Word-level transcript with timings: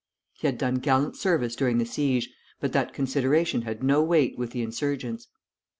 He 0.33 0.47
had 0.47 0.57
done 0.57 0.79
gallant 0.79 1.15
service 1.15 1.55
during 1.55 1.77
the 1.77 1.85
siege; 1.85 2.33
but 2.59 2.73
that 2.73 2.91
consideration 2.91 3.61
had 3.61 3.83
no 3.83 4.01
weight 4.01 4.35
with 4.35 4.49
the 4.49 4.63
insurgents. 4.63 5.27